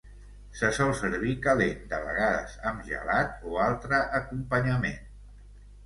Se 0.61 0.71
sol 0.77 0.93
servir 0.99 1.33
calent, 1.43 1.85
de 1.93 2.01
vegades 2.07 2.57
amb 2.73 2.83
gelat 2.91 3.47
o 3.53 3.63
altre 3.69 4.05
acompanyament. 4.23 5.03